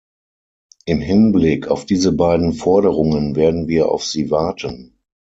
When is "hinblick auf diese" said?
0.99-2.11